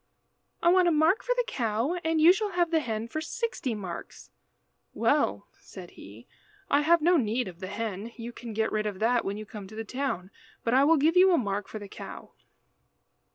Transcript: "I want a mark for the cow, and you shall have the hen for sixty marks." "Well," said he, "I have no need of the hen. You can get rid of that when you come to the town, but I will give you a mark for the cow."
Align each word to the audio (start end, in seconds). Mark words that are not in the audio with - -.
"I 0.63 0.69
want 0.69 0.87
a 0.87 0.91
mark 0.91 1.21
for 1.21 1.35
the 1.35 1.43
cow, 1.45 1.93
and 2.03 2.19
you 2.19 2.33
shall 2.33 2.53
have 2.53 2.71
the 2.71 2.79
hen 2.79 3.07
for 3.07 3.21
sixty 3.21 3.75
marks." 3.75 4.31
"Well," 4.95 5.47
said 5.59 5.91
he, 5.91 6.25
"I 6.71 6.81
have 6.81 7.03
no 7.03 7.17
need 7.17 7.47
of 7.47 7.59
the 7.59 7.67
hen. 7.67 8.11
You 8.15 8.31
can 8.31 8.53
get 8.53 8.71
rid 8.71 8.87
of 8.87 8.97
that 8.97 9.23
when 9.23 9.37
you 9.37 9.45
come 9.45 9.67
to 9.67 9.75
the 9.75 9.83
town, 9.85 10.31
but 10.63 10.73
I 10.73 10.83
will 10.85 10.97
give 10.97 11.15
you 11.15 11.31
a 11.33 11.37
mark 11.37 11.67
for 11.67 11.77
the 11.77 11.87
cow." 11.87 12.31